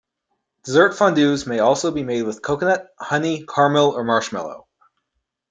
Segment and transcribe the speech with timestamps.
[0.63, 4.65] Dessert fondues may also be made with coconut, honey, caramel, or marshmallow.